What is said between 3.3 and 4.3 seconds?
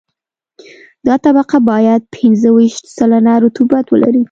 رطوبت ولري